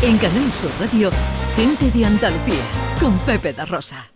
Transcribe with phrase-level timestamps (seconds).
[0.00, 1.10] En Canal Sur Radio,
[1.56, 2.62] Gente de Andalucía,
[3.00, 4.08] con Pepe da Rosa.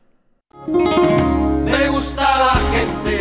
[0.68, 3.20] Me gusta la gente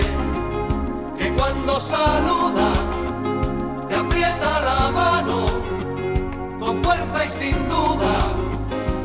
[1.18, 2.72] que cuando saluda
[3.90, 5.46] te aprieta la mano
[6.60, 8.36] con fuerza y sin dudas.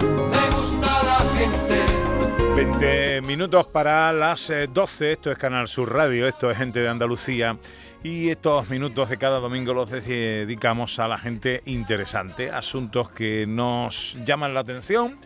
[0.02, 2.57] Me gusta la gente.
[2.57, 7.57] 20 minutos para las 12, esto es Canal Sur Radio, esto es Gente de Andalucía
[8.03, 14.17] y estos minutos de cada domingo los dedicamos a la gente interesante, asuntos que nos
[14.25, 15.18] llaman la atención,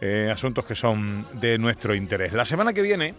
[0.00, 2.32] eh, asuntos que son de nuestro interés.
[2.32, 3.14] La semana que viene,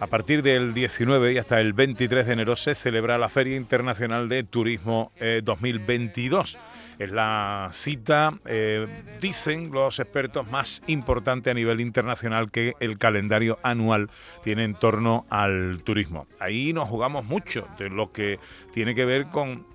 [0.00, 4.28] a partir del 19 y hasta el 23 de enero, se celebra la Feria Internacional
[4.28, 6.58] de Turismo 2022 eh,
[6.98, 8.86] es la cita, eh,
[9.20, 14.10] dicen los expertos, más importante a nivel internacional que el calendario anual
[14.42, 16.26] tiene en torno al turismo.
[16.38, 18.38] Ahí nos jugamos mucho de lo que
[18.72, 19.66] tiene que ver con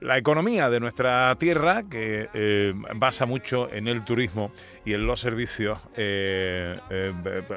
[0.00, 4.52] la economía de nuestra tierra, que eh, basa mucho en el turismo
[4.84, 6.76] y en los servicios, eh,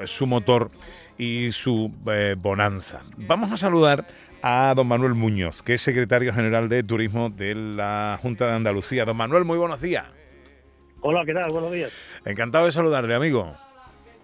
[0.06, 0.70] su motor
[1.18, 1.92] y su
[2.38, 3.02] bonanza.
[3.18, 4.06] Vamos a saludar
[4.42, 9.06] a don Manuel Muñoz, que es secretario general de Turismo de la Junta de Andalucía.
[9.06, 10.06] Don Manuel, muy buenos días.
[11.00, 11.50] Hola, ¿qué tal?
[11.52, 11.92] Buenos días.
[12.26, 13.56] Encantado de saludarle, amigo.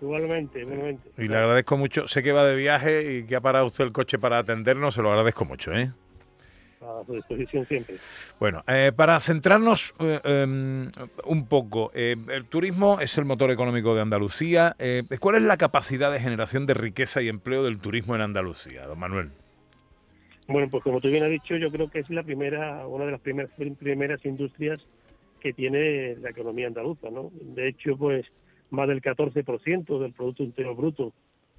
[0.02, 1.10] Igualmente, igualmente.
[1.18, 2.08] Y le agradezco mucho.
[2.08, 4.94] Sé que va de viaje y que ha parado usted el coche para atendernos.
[4.94, 5.92] Se lo agradezco mucho, ¿eh?
[6.82, 7.96] A su disposición siempre.
[8.40, 10.90] Bueno, eh, para centrarnos eh, em,
[11.26, 14.76] un poco, eh, el turismo es el motor económico de Andalucía.
[15.20, 18.98] ¿Cuál es la capacidad de generación de riqueza y empleo del turismo en Andalucía, don
[18.98, 19.30] Manuel?
[20.48, 23.12] Bueno, pues como tú bien has dicho, yo creo que es la primera, una de
[23.12, 24.80] las primeras, primeras industrias
[25.40, 27.32] que tiene la economía andaluza, ¿no?
[27.34, 28.26] De hecho, pues
[28.72, 31.14] más del 14% del Producto Interior Bruto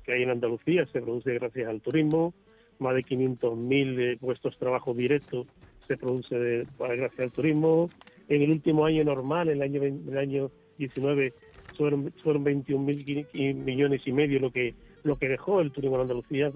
[0.04, 2.32] que hay en Andalucía se produce gracias al turismo,
[2.80, 5.46] más de 500.000 eh, puestos de trabajo directos
[5.86, 7.90] se produce gracias al turismo.
[8.28, 11.32] En el último año normal, el año el año 19,
[11.76, 16.52] fueron, fueron 21.000 millones y medio lo que lo que dejó el turismo en Andalucía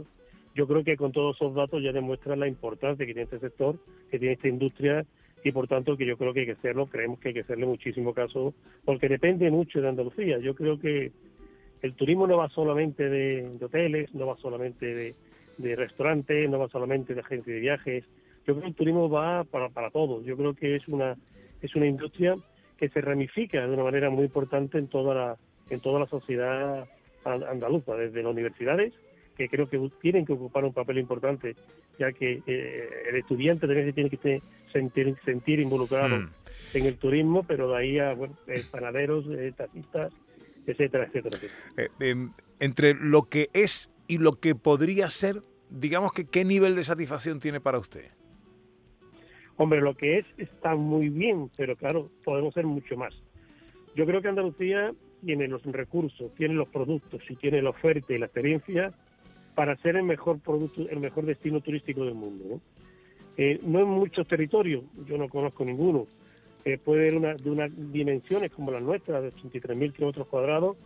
[0.55, 3.77] yo creo que con todos esos datos ya demuestran la importancia que tiene este sector,
[4.11, 5.05] que tiene esta industria
[5.43, 7.67] y por tanto que yo creo que hay que hacerlo, creemos que hay que hacerle
[7.67, 10.39] muchísimo caso, porque depende mucho de Andalucía.
[10.39, 11.13] Yo creo que
[11.83, 15.15] el turismo no va solamente de, hoteles, no va solamente de,
[15.59, 18.05] restaurantes, no va solamente de agencias de viajes.
[18.47, 20.23] Yo creo que el turismo va para, para todo.
[20.23, 21.17] Yo creo que es una
[21.63, 22.37] es una industria
[22.77, 25.37] que se ramifica de una manera muy importante en toda la
[25.71, 26.87] en toda la sociedad
[27.25, 28.93] andaluza, desde las universidades
[29.37, 31.57] que creo que tienen que ocupar un papel importante,
[31.99, 36.31] ya que eh, el estudiante también se tiene que sentir, sentir involucrado mm.
[36.75, 40.13] en el turismo, pero de ahí a bueno, eh, panaderos, eh, taxistas,
[40.67, 41.39] etcétera, etcétera.
[42.01, 46.85] Em, entre lo que es y lo que podría ser, digamos que qué nivel de
[46.85, 48.11] satisfacción tiene para usted.
[49.57, 53.15] Hombre, lo que es está muy bien, pero claro, podemos ser mucho más.
[53.95, 54.93] Yo creo que Andalucía
[55.25, 58.93] tiene los recursos, tiene los productos y tiene la oferta y la experiencia
[59.55, 62.45] para ser el mejor producto, el mejor destino turístico del mundo.
[62.49, 62.61] ¿no?
[63.37, 66.07] Eh, en muchos territorios, yo no conozco ninguno,
[66.65, 70.77] eh, puede haber una, de unas dimensiones como las nuestras, de 83.000 kilómetros cuadrados,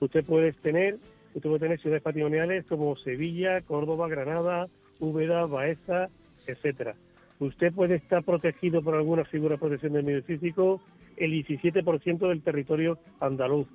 [0.00, 0.98] usted puede tener,
[1.34, 4.68] usted puede tener ciudades patrimoniales como Sevilla, Córdoba, Granada,
[5.00, 6.08] Úbeda, Baeza,
[6.46, 6.94] etcétera.
[7.38, 10.80] Usted puede estar protegido por alguna figura de protección del medio físico
[11.16, 13.66] el 17% del territorio andaluz.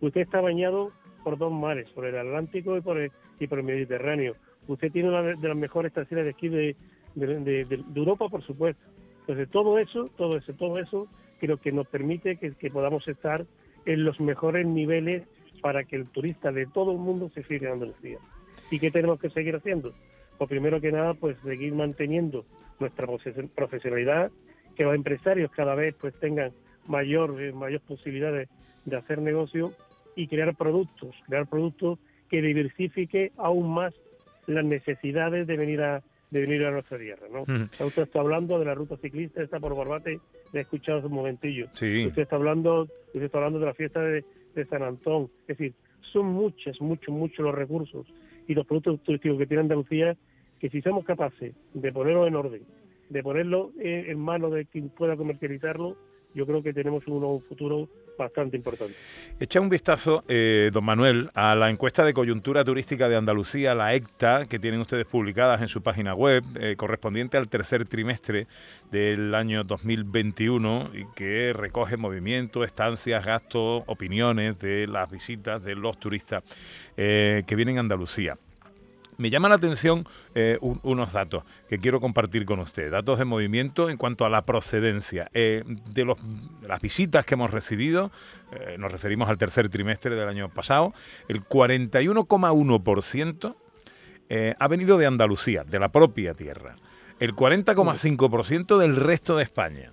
[0.00, 0.92] Usted está bañado
[1.24, 3.10] por dos mares, por el Atlántico y por el,
[3.40, 4.36] y por el Mediterráneo.
[4.68, 6.76] Usted tiene una de las mejores estaciones de esquí de,
[7.94, 8.90] Europa, por supuesto.
[9.20, 11.08] Entonces, todo eso, todo eso, todo eso,
[11.40, 13.44] creo que nos permite que, podamos estar
[13.86, 15.24] en los mejores niveles
[15.60, 18.18] para que el turista de todo el mundo se fije en Andalucía.
[18.70, 19.92] ¿Y qué tenemos que seguir haciendo?
[20.36, 22.44] Pues primero que nada, pues seguir manteniendo
[22.78, 23.06] nuestra
[23.54, 24.30] profesionalidad,
[24.76, 26.52] que los empresarios cada vez pues tengan
[26.86, 28.48] mayor, eh, mayor posibilidades
[28.84, 29.72] de hacer negocio
[30.14, 31.98] y crear productos, crear productos
[32.30, 33.94] que diversifique aún más
[34.46, 37.42] las necesidades de venir a de venir a nuestra tierra, ¿no?
[37.42, 40.20] Usted está hablando de la ruta ciclista, está por Barbate,
[40.52, 41.66] le he escuchado hace un momentillo.
[41.66, 44.24] Usted está hablando, usted está hablando de la fiesta de,
[44.66, 45.30] San Antón.
[45.46, 45.74] Es decir,
[46.12, 48.06] son muchos, muchos, muchos los recursos
[48.46, 50.16] y los productos turísticos que tiene Andalucía
[50.58, 52.62] que si somos capaces de ponerlo en orden,
[53.10, 55.96] de ponerlo en manos de quien pueda comercializarlo,
[56.34, 57.88] yo creo que tenemos un futuro
[58.18, 58.94] bastante importante.
[59.38, 63.94] Echa un vistazo, eh, don Manuel, a la encuesta de coyuntura turística de Andalucía, la
[63.94, 68.48] ECTA, que tienen ustedes publicadas en su página web, eh, correspondiente al tercer trimestre
[68.90, 75.98] del año 2021 y que recoge movimiento, estancias, gastos, opiniones de las visitas de los
[75.98, 76.42] turistas
[76.96, 78.36] eh, que vienen a Andalucía.
[79.18, 80.06] Me llama la atención
[80.36, 84.42] eh, unos datos que quiero compartir con usted, datos de movimiento en cuanto a la
[84.42, 85.28] procedencia.
[85.34, 86.20] Eh, de los,
[86.62, 88.12] las visitas que hemos recibido,
[88.52, 90.94] eh, nos referimos al tercer trimestre del año pasado,
[91.26, 93.56] el 41,1%
[94.56, 96.76] ha venido de Andalucía, de la propia tierra,
[97.18, 99.90] el 40,5% del resto de España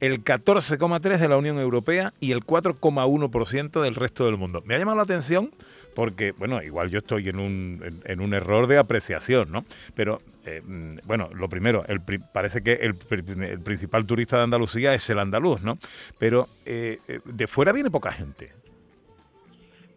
[0.00, 4.62] el 14,3% de la Unión Europea y el 4,1% del resto del mundo.
[4.64, 5.50] Me ha llamado la atención
[5.98, 9.64] porque, bueno, igual yo estoy en un, en, un error de apreciación, ¿no?
[9.96, 12.00] Pero, eh, mm, bueno, lo primero, el,
[12.32, 15.76] parece que el, principal turista de Andalucía es el andaluz, ¿no?
[16.16, 18.52] Pero eh, eh, de fuera viene poca gente.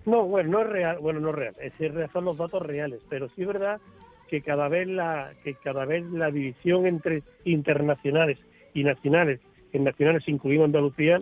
[0.08, 1.74] No, bueno, no es real, bueno, no es real, es,
[2.12, 3.80] son los datos reales, pero sí es verdad
[4.28, 8.40] que cada vez la que cada vez la división entre internacionales
[8.74, 9.40] y nacionales
[9.72, 11.22] en nacionales incluimos Andalucía,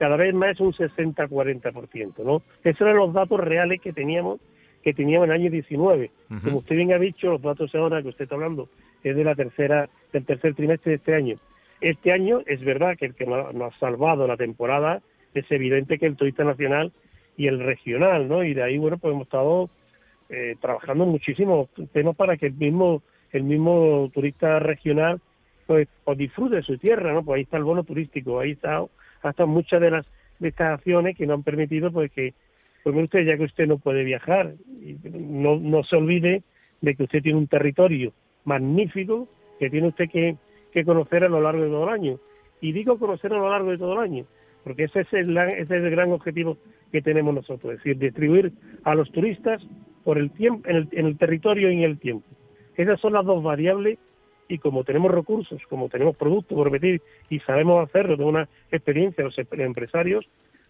[0.00, 2.40] cada vez más es un 60-40%, ¿no?
[2.64, 4.40] Esos eran los datos reales que teníamos
[4.82, 6.10] que teníamos en el año 19.
[6.42, 8.70] Como usted bien ha dicho, los datos ahora que usted está hablando
[9.04, 11.36] es de la tercera del tercer trimestre de este año.
[11.82, 15.02] Este año es verdad que el que nos ha salvado la temporada
[15.34, 16.92] es evidente que el turista nacional
[17.36, 18.42] y el regional, ¿no?
[18.42, 19.68] Y de ahí, bueno, pues hemos estado
[20.30, 23.02] eh, trabajando muchísimo temas para que el mismo
[23.32, 25.20] el mismo turista regional
[25.66, 27.22] pues, pues disfrute de su tierra, ¿no?
[27.22, 28.82] Pues ahí está el bono turístico, ahí está
[29.22, 30.06] hasta muchas de las
[30.38, 32.34] de estas acciones que nos han permitido pues que
[32.82, 34.54] pues usted ya que usted no puede viajar
[35.12, 36.42] no no se olvide
[36.80, 38.12] de que usted tiene un territorio
[38.44, 39.28] magnífico
[39.58, 40.36] que tiene usted que,
[40.72, 42.18] que conocer a lo largo de todo el año
[42.60, 44.24] y digo conocer a lo largo de todo el año
[44.64, 46.58] porque ese es el, ese es el gran objetivo
[46.92, 48.52] que tenemos nosotros, es decir, distribuir
[48.84, 49.62] a los turistas
[50.04, 52.26] por el tiempo, en el, en el territorio y en el tiempo.
[52.76, 53.98] Esas son las dos variables
[54.50, 57.00] y como tenemos recursos, como tenemos productos por meter
[57.30, 60.28] y sabemos hacerlo, de una experiencia los em-, empresarios,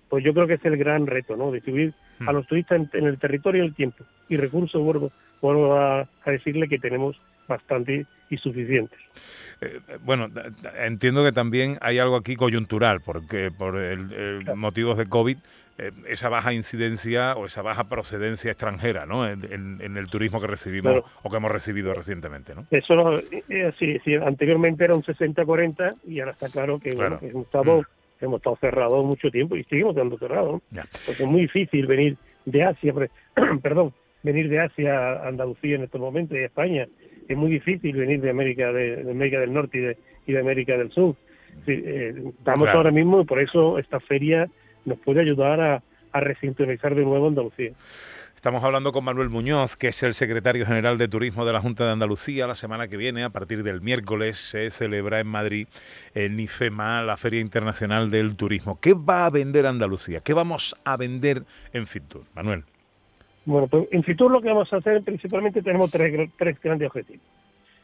[0.08, 1.50] pues yo creo que es el gran reto, ¿no?
[1.50, 2.28] Distribuir hmm.
[2.28, 4.04] a los turistas en, el territorio y el tiempo.
[4.28, 5.10] Y recursos, vuelvo,
[5.40, 7.16] vuelvo a, decirle que tenemos
[7.50, 8.98] bastante y suficientes.
[9.60, 10.28] Eh, bueno,
[10.78, 15.36] entiendo que también hay algo aquí coyuntural, porque por el, motivos de COVID,
[15.78, 19.28] eh, esa baja incidencia o esa baja procedencia extranjera, ¿no?
[19.28, 22.66] En, el turismo que recibimos o que hemos recibido recientemente, ¿no?
[22.70, 27.44] Eso eh, sí, sí, anteriormente era un 60-40 y ahora está claro que, Bueno, hemos
[27.44, 28.24] estado, mm.
[28.24, 30.62] hemos estado cerrados mucho tiempo y seguimos estando cerrados,
[31.06, 32.94] porque es muy difícil venir de Asia,
[33.62, 33.92] perdón,
[34.22, 36.86] venir de Asia a Andalucía en estos momentos y a España
[37.32, 39.96] es muy difícil venir de América de, América del Norte y de,
[40.26, 41.14] y de América del Sur.
[41.66, 44.48] Eh, estamos ahora mismo y por eso esta feria
[44.84, 45.82] nos puede ayudar a,
[46.12, 47.72] a resintonizar de nuevo Andalucía.
[48.34, 51.84] Estamos hablando con Manuel Muñoz, que es el secretario general de Turismo de la Junta
[51.84, 52.46] de Andalucía.
[52.46, 55.68] La semana que viene, a partir del miércoles, se celebra en Madrid
[56.14, 58.80] en IFEMA la Feria Internacional del Turismo.
[58.80, 60.20] ¿Qué va a vender Andalucía?
[60.20, 61.44] ¿Qué vamos a vender
[61.74, 62.24] en Fitur?
[62.34, 62.64] Manuel.
[63.44, 67.24] Bueno, pues en Fitur lo que vamos a hacer principalmente tenemos tres, tres grandes objetivos.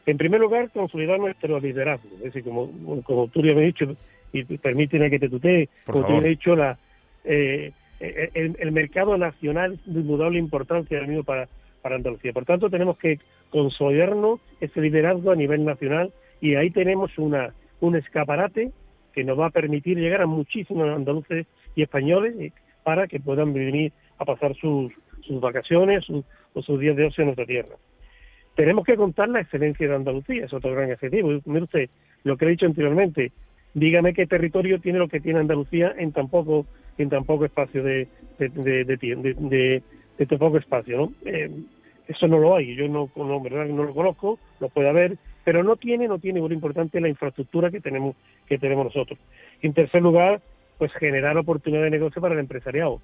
[0.05, 2.09] En primer lugar, consolidar nuestro liderazgo.
[2.17, 2.71] Es decir, como,
[3.03, 3.97] como tú ya me has dicho,
[4.31, 6.77] y permíteme que te tutee, como tú me has dicho, la,
[7.25, 11.47] eh, el, mercado nacional es de indudable importancia mismo para,
[11.81, 12.31] para Andalucía.
[12.31, 13.19] Por tanto, tenemos que
[13.49, 18.71] consolidarnos ese liderazgo a nivel nacional y ahí tenemos una, un escaparate
[19.13, 22.51] que nos va a permitir llegar a muchísimos andaluces y españoles eh,
[22.83, 24.93] para que puedan venir a pasar sus,
[25.27, 27.75] sus vacaciones o sus días de ocio en nuestra tierra.
[28.55, 31.29] Tenemos que contar la excelencia de Andalucía, es otro gran objetivo.
[31.45, 31.89] Mire usted,
[32.23, 33.31] lo que he dicho anteriormente,
[33.73, 36.65] dígame qué territorio tiene lo que tiene Andalucía en tan poco,
[36.97, 38.07] en tan poco espacio de,
[38.39, 39.83] de, de, de,
[40.17, 41.13] de tan poco espacio, ¿no?
[41.25, 41.51] Eh,
[42.07, 45.63] eso no lo hay, yo no, no, verdad no lo conozco, lo puede haber, pero
[45.63, 48.15] no tiene, no tiene, muy importante la infraestructura que tenemos,
[48.47, 49.19] que tenemos nosotros.
[49.61, 50.41] En tercer lugar,
[50.77, 53.01] pues generar oportunidades de negocio para el empresariado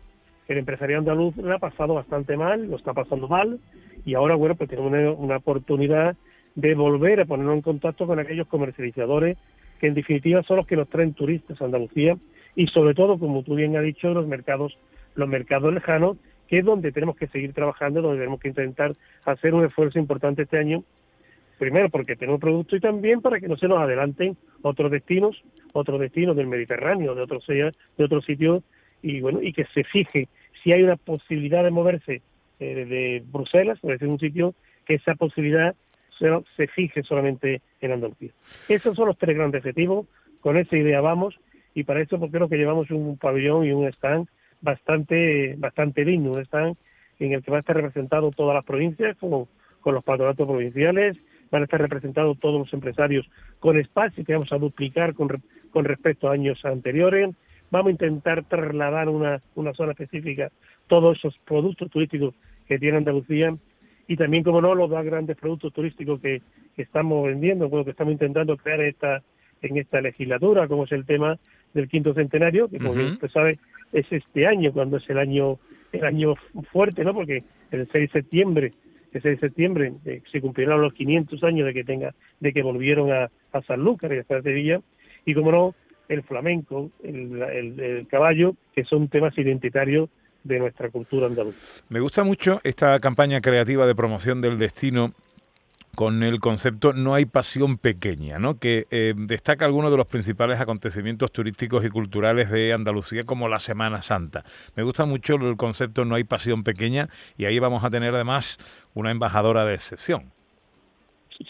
[0.47, 3.59] el empresariado andaluz lo ha pasado bastante mal, lo está pasando mal,
[4.05, 6.15] y ahora, bueno, pues tenemos una, oportunidad
[6.55, 9.37] de volver a ponernos en contacto con aquellos comercializadores
[9.79, 12.17] que en definitiva son los que nos traen turistas a Andalucía
[12.55, 14.77] y sobre todo, como tú bien has dicho, los mercados,
[15.15, 18.95] los mercados lejanos, que es donde tenemos que seguir trabajando, donde tenemos que intentar
[19.25, 20.83] hacer un esfuerzo importante este año,
[21.57, 25.99] primero porque tenemos producto y también para que no se nos adelanten otros destinos, otros
[25.99, 28.63] destinos del Mediterráneo, de otros de otros sitios
[29.03, 30.27] y bueno y que se fije
[30.63, 32.21] si hay una posibilidad de moverse
[32.59, 34.55] eh, de Bruselas, por decir un sitio,
[34.85, 35.75] que esa posibilidad
[36.55, 38.31] se, fije solamente en Andalucía.
[38.69, 40.07] Esos son los tres grandes objetivos,
[40.39, 41.37] con esa idea vamos,
[41.73, 44.27] y para eso pues creo que llevamos un pabellón y un stand
[44.61, 46.77] bastante bastante digno, un stand
[47.19, 49.47] en el que va a estar representado todas las provincias, con,
[49.81, 51.17] con los patronatos provinciales,
[51.51, 53.29] van a estar representados todos los empresarios
[53.59, 55.29] con espacio que vamos a duplicar con,
[55.71, 57.35] con respecto a años anteriores,
[57.73, 60.51] vamos a intentar trasladar una, una zona específica
[60.85, 62.35] todos esos productos turísticos
[62.67, 63.55] que tiene Andalucía
[64.07, 66.41] y también, como no, los dos grandes productos turísticos que,
[66.77, 69.23] estamos vendiendo, bueno, que estamos intentando crear esta,
[69.61, 71.37] en esta legislatura, como es el tema
[71.73, 73.59] del quinto centenario, que como usted sabe
[73.91, 75.57] es este año, cuando es el año
[75.91, 76.35] el año
[76.71, 77.13] fuerte, ¿no?
[77.13, 78.73] Porque el 6 de septiembre,
[79.13, 82.63] el 6 de septiembre eh, se cumplieron los 500 años de que tenga de que
[82.63, 84.81] volvieron a, a Sanlúcar y a Sevilla
[85.25, 85.75] y como no
[86.13, 87.41] el flamenco, el,
[87.79, 90.09] el caballo, que son temas identitarios
[90.43, 91.83] de nuestra cultura andaluza.
[91.89, 95.13] Me gusta mucho esta campaña creativa de promoción del destino
[95.95, 98.57] con el concepto No hay pasión pequeña, ¿no?
[98.57, 103.59] que eh, destaca algunos de los principales acontecimientos turísticos y culturales de Andalucía como la
[103.59, 104.43] Semana Santa.
[104.75, 108.57] Me gusta mucho el concepto No hay pasión pequeña y ahí vamos a tener además
[108.93, 110.31] una embajadora de excepción.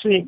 [0.01, 0.27] Sí,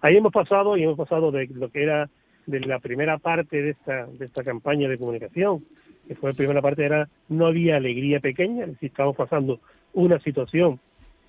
[0.00, 2.08] ahí hemos pasado y hemos pasado de lo que era
[2.46, 5.64] de la primera parte de esta, de esta campaña de comunicación,
[6.06, 9.60] que fue la primera parte era no había alegría pequeña, es decir, estábamos pasando
[9.94, 10.80] una situación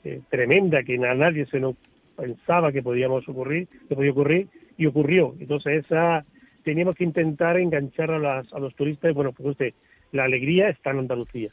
[0.03, 1.75] eh, tremenda que a nadie se nos
[2.15, 5.35] pensaba que podíamos ocurrir, que podía ocurrir y ocurrió.
[5.39, 6.25] Entonces esa
[6.63, 9.13] teníamos que intentar enganchar a, las, a los turistas.
[9.13, 9.73] Bueno, pues usted,
[10.11, 11.49] la alegría está en Andalucía.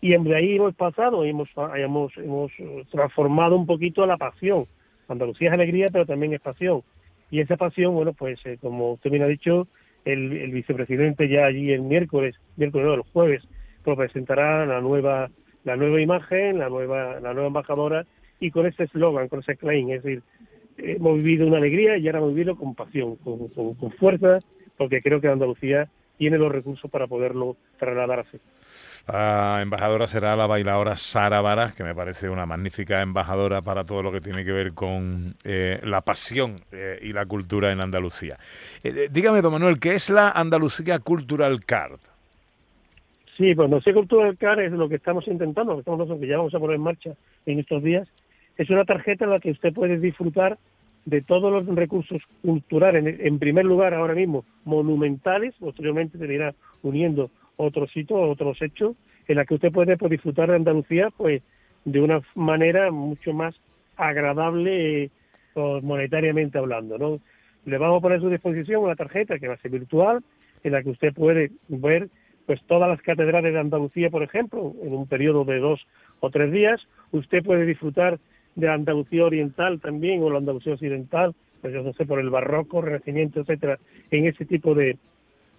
[0.00, 2.52] Y de ahí hemos pasado, hemos, hemos, hemos
[2.90, 4.66] transformado un poquito la pasión.
[5.08, 6.82] Andalucía es alegría, pero también es pasión.
[7.30, 9.66] Y esa pasión, bueno, pues eh, como usted bien ha dicho,
[10.04, 13.42] el, el, vicepresidente ya allí el miércoles, miércoles no, el jueves,
[13.82, 15.30] presentará la nueva
[15.64, 18.06] la nueva imagen, la nueva la nueva embajadora
[18.40, 20.22] y con ese eslogan, con ese claim, es decir,
[20.78, 24.40] hemos vivido una alegría y ahora hemos vivido con pasión, con, con, fuerza,
[24.76, 28.38] porque creo que Andalucía tiene los recursos para poderlo trasladar así.
[29.06, 34.02] La embajadora será la bailadora Sara Varas, que me parece una magnífica embajadora para todo
[34.02, 38.36] lo que tiene que ver con eh, la pasión eh, y la cultura en Andalucía.
[38.82, 41.98] Eh, dígame, don Manuel, ¿qué es la Andalucía Cultural Card?
[43.36, 46.38] Sí, pues Andalucía Cultural Card es lo que estamos intentando, lo que, estamos, que ya
[46.38, 47.10] vamos a poner en marcha
[47.44, 48.08] en estos días,
[48.56, 50.56] es una tarjeta en la que usted puede disfrutar
[51.04, 57.30] de todos los recursos culturales, en, primer lugar ahora mismo monumentales, posteriormente se irá uniendo
[57.56, 58.96] otros hitos, otros hechos,
[59.28, 61.42] en la que usted puede pues, disfrutar de Andalucía pues
[61.84, 63.54] de una manera mucho más
[63.96, 65.10] agradable
[65.52, 66.98] pues, monetariamente hablando.
[66.98, 67.20] ¿no?
[67.66, 70.22] Le vamos a poner a su disposición una tarjeta que va a ser virtual,
[70.62, 72.08] en la que usted puede ver
[72.46, 75.86] pues todas las catedrales de Andalucía, por ejemplo, en un periodo de dos
[76.20, 76.80] o tres días.
[77.10, 78.18] Usted puede disfrutar
[78.54, 82.80] de Andalucía Oriental también, o la Andalucía Occidental, pues yo no sé, por el barroco,
[82.80, 83.78] renacimiento, etcétera,
[84.10, 84.96] en ese tipo de,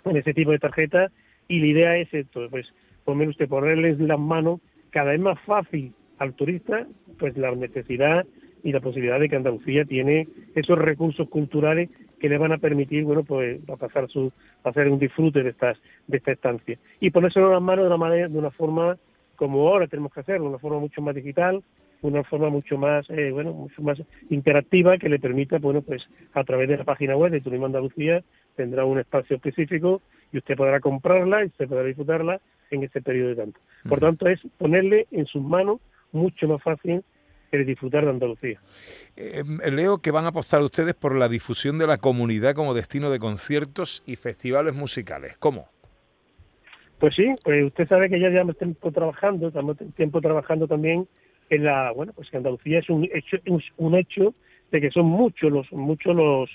[0.06, 1.12] en ese tipo de tarjeta,
[1.48, 2.68] y la idea es esto, pues
[3.04, 4.60] poner usted ponerles las manos
[4.90, 6.88] cada vez más fácil al turista,
[7.20, 8.26] pues la necesidad
[8.64, 13.04] y la posibilidad de que Andalucía tiene esos recursos culturales que le van a permitir,
[13.04, 14.32] bueno, pues pasar su,
[14.64, 16.80] hacer un disfrute de estas, de esta estancia.
[17.00, 18.98] Y ponérselo en las manos de una manera, de una forma
[19.36, 21.62] como ahora tenemos que hacerlo, de una forma mucho más digital,
[22.08, 26.44] una forma mucho más eh, bueno mucho más interactiva que le permita bueno pues a
[26.44, 28.24] través de la página web de Turismo Andalucía
[28.56, 33.30] tendrá un espacio específico y usted podrá comprarla y usted podrá disfrutarla en ese periodo
[33.30, 33.60] de tanto.
[33.88, 35.80] Por tanto es ponerle en sus manos
[36.12, 37.04] mucho más fácil
[37.52, 38.60] el disfrutar de Andalucía.
[39.16, 43.10] Eh, leo que van a apostar ustedes por la difusión de la comunidad como destino
[43.12, 45.38] de conciertos y festivales musicales.
[45.38, 45.70] ¿Cómo?
[47.00, 51.08] Pues sí, pues usted sabe que ya llevamos tiempo trabajando, estamos tiempo trabajando también
[51.50, 53.38] en la bueno pues que Andalucía es un hecho
[53.78, 54.34] un hecho
[54.72, 56.50] de que son muchos los muchos los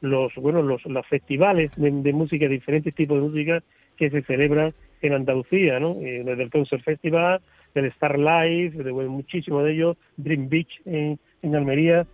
[0.00, 3.62] los bueno los, los festivales de, música diferentes tipos de música
[3.96, 7.40] que se celebran en Andalucía no eh, desde el Concert Festival
[7.74, 12.06] del Star Life de muchísimos de ellos Dream Beach en, en Almería.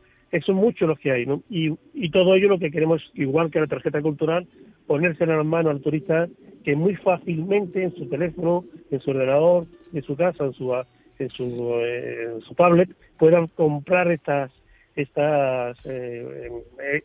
[0.44, 3.60] Son muchos los que hay no y, y todo ello lo que queremos igual que
[3.60, 4.46] la tarjeta cultural
[4.86, 6.26] ponerse en las manos al turista
[6.64, 10.74] que muy fácilmente en su teléfono en su ordenador en su casa en su
[11.22, 14.50] en su, eh, su tablet puedan comprar estas
[14.94, 16.50] estas eh,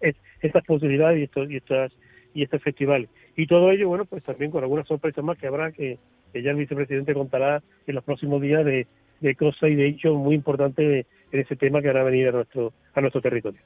[0.01, 1.91] eh, estas posibilidades y estos y estas
[2.33, 5.71] y este festival y todo ello bueno pues también con algunas sorpresas más que habrá
[5.71, 5.97] que,
[6.33, 8.87] que ya el vicepresidente contará en los próximos días de,
[9.19, 12.31] de cosas y de hechos muy importantes en ese tema que van a venir a
[12.31, 13.61] nuestro a nuestro territorio.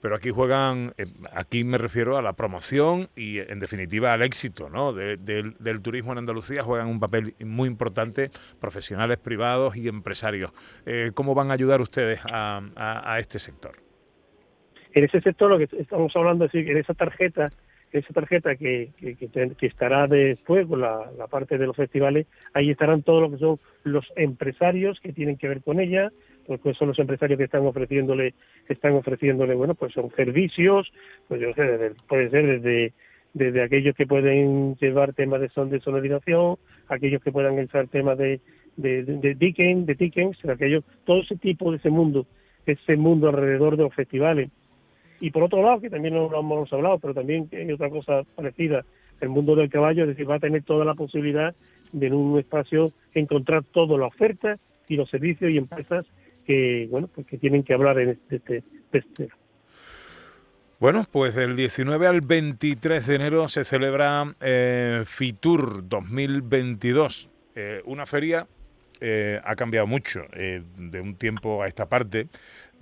[0.00, 4.68] Pero aquí juegan, eh, aquí me refiero a la promoción y en definitiva al éxito
[4.68, 4.92] ¿no?
[4.92, 10.52] del turismo en Andalucía, juegan un papel muy importante profesionales privados y empresarios.
[10.86, 13.76] Eh, ¿Cómo van a ayudar ustedes a, a, este sector?
[14.92, 17.46] En ese sector lo que estamos hablando es en esa tarjeta
[17.98, 18.90] esa tarjeta que,
[19.60, 24.98] estará después la, parte de los festivales, ahí estarán todos lo que son los empresarios
[25.00, 26.10] que tienen que ver con ella,
[26.46, 28.34] porque son los empresarios que están ofreciéndole,
[28.68, 30.92] están ofreciéndole, bueno, pues son servicios,
[31.28, 32.92] pues yo sé, puede ser desde
[33.34, 36.56] desde aquellos que pueden llevar temas de, son, de sonorización,
[36.88, 38.40] aquellos que puedan usar temas de,
[38.76, 42.26] de, de, Dickens, de Dickens, aquello, todo ese tipo de ese mundo,
[42.64, 44.50] ese mundo alrededor de los festivales.
[45.20, 48.22] Y por otro lado, que también no lo hemos hablado, pero también hay otra cosa
[48.34, 48.84] parecida,
[49.20, 51.54] el mundo del caballo, es decir, va a tener toda la posibilidad
[51.92, 56.04] de en un espacio encontrar toda la oferta y los servicios y empresas
[56.44, 59.28] que, bueno, pues que tienen que hablar en este, este, este
[60.80, 68.04] bueno, pues del 19 al 23 de enero se celebra eh, FITUR 2022, eh, una
[68.04, 68.46] feria
[69.00, 72.28] eh, ha cambiado mucho eh, de un tiempo a esta parte.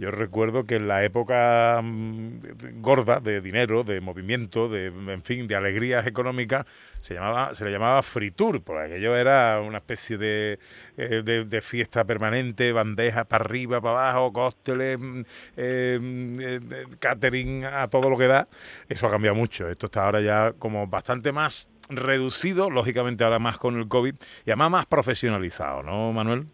[0.02, 5.46] Yo recuerdo que en la época mm, gorda de dinero, de movimiento, de en fin,
[5.46, 6.66] de alegrías económicas,
[6.98, 10.58] se llamaba, se le llamaba fritur, porque aquello era una especie de,
[10.96, 15.20] eh, de, fiesta permanente, bandejas para arriba, para abajo, cócteles, mm,
[15.56, 18.48] mm, catering a todo lo que da.
[18.88, 19.68] Eso ha cambiado mucho.
[19.68, 24.16] Esto está ahora ya como bastante más reducido, lógicamente ahora más con el COVID,
[24.46, 26.46] y además más profesionalizado, ¿no, Manuel?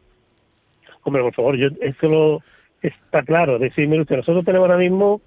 [1.03, 2.43] Hombre, por favor, yo, eso lo,
[2.83, 3.59] está claro.
[3.59, 5.21] Decirme usted, nosotros tenemos ahora mismo,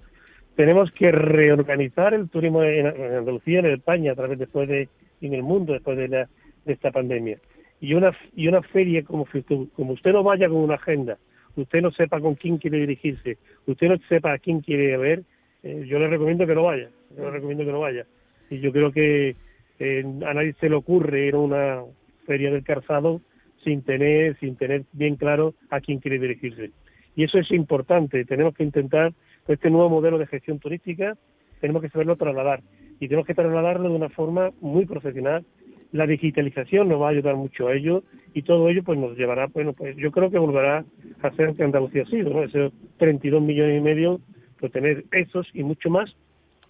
[0.56, 4.88] tenemos que reorganizar el turismo en, Andalucía, en España, a través después de,
[5.20, 6.28] en el mundo, después de, la,
[6.64, 7.38] de esta pandemia.
[7.80, 9.26] Y una, y una feria como,
[9.74, 11.18] como usted no vaya con una agenda,
[11.56, 15.22] usted no sepa con quién quiere dirigirse, usted no sepa a quién quiere ver,
[15.62, 16.88] eh, yo le recomiendo que no vaya.
[17.16, 18.06] Yo le recomiendo que no vaya.
[18.50, 19.36] Y yo creo que
[19.80, 21.82] a nadie se le ocurre ir a una
[22.26, 23.20] feria del calzado
[23.64, 26.70] sin tener, sin tener bien claro a quién quiere dirigirse.
[27.14, 29.12] Y eso es importante, tenemos que intentar,
[29.48, 31.16] este nuevo modelo de gestión turística,
[31.60, 32.62] tenemos que saberlo trasladar
[33.00, 35.44] y tenemos que trasladarlo de una forma muy profesional.
[35.90, 38.02] La digitalización nos va a ayudar mucho a ello
[38.32, 40.84] y todo ello pues nos llevará, bueno, pues yo creo que volverá
[41.22, 42.44] a ser que Andalucía ha sido, ¿no?
[42.44, 44.20] Esos 32 millones y medio,
[44.58, 46.14] pues tener esos y mucho más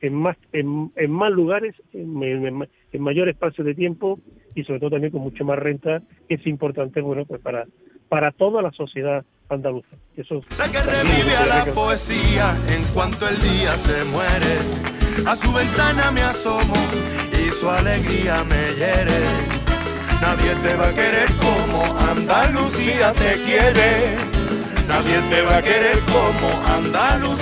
[0.03, 2.67] en más, en, más lugares, en,
[2.99, 4.19] mayor espacio de tiempo
[4.55, 7.67] y sobre todo también con mucho más renta, que es importante bueno pues para,
[8.09, 9.89] para toda la sociedad andaluza.
[10.17, 14.59] Eso que revive a la poesía en cuanto el día se muere.
[15.27, 16.75] A su ventana me asomo
[17.33, 19.21] y su alegría me hiere.
[20.21, 24.17] Nadie te va a querer como Andalucía te quiere.
[24.89, 27.39] Nadie te va a querer como Andalucía.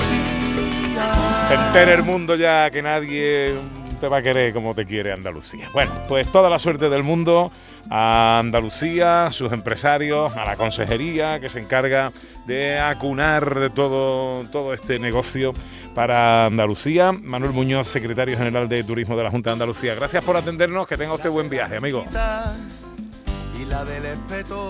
[1.49, 3.55] Se entera el mundo ya que nadie
[4.01, 5.69] te va a querer como te quiere Andalucía.
[5.73, 7.53] Bueno, pues toda la suerte del mundo
[7.89, 12.13] a Andalucía, a sus empresarios, a la consejería que se encarga
[12.47, 15.53] de acunar de todo, todo este negocio
[15.95, 17.13] para Andalucía.
[17.13, 19.95] Manuel Muñoz, secretario general de Turismo de la Junta de Andalucía.
[19.95, 22.05] Gracias por atendernos, que tenga usted buen viaje, amigo.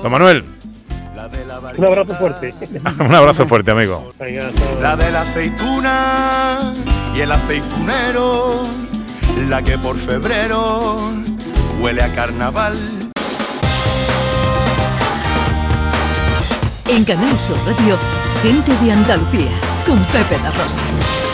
[0.02, 0.44] Don Manuel.
[1.76, 2.54] Un abrazo fuerte.
[3.00, 4.10] Un abrazo fuerte, amigo.
[4.80, 6.72] La de la aceituna
[7.14, 8.62] y el aceitunero,
[9.48, 10.98] la que por febrero
[11.80, 12.76] huele a carnaval.
[16.88, 17.96] En Canal Sur Radio,
[18.42, 19.50] gente de Andalucía,
[19.86, 21.29] con Pepe da Rosa.